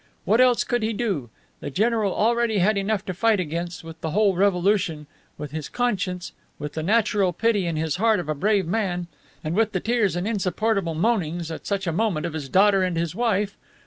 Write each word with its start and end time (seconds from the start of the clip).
What 0.25 0.41
else 0.41 0.63
could 0.63 0.81
he 0.81 0.93
do? 0.93 1.29
The 1.59 1.69
general 1.69 2.11
already 2.11 2.57
had 2.57 2.75
enough 2.75 3.05
to 3.05 3.13
fight 3.13 3.39
against, 3.39 3.83
with 3.83 4.01
the 4.01 4.09
whole 4.09 4.33
revolution, 4.35 5.05
with 5.37 5.51
his 5.51 5.69
conscience, 5.69 6.31
with 6.57 6.73
the 6.73 6.81
natural 6.81 7.31
pity 7.33 7.67
in 7.67 7.75
his 7.75 7.97
heart 7.97 8.19
of 8.19 8.27
a 8.27 8.33
brave 8.33 8.65
man, 8.65 9.05
and 9.43 9.53
with 9.53 9.73
the 9.73 9.79
tears 9.79 10.15
and 10.15 10.27
insupportable 10.27 10.95
moanings, 10.95 11.51
at 11.51 11.67
such 11.67 11.85
a 11.85 11.91
moment, 11.91 12.25
of 12.25 12.33
his 12.33 12.49
daughter 12.49 12.81
and 12.81 12.97
his 12.97 13.13
wife. 13.13 13.55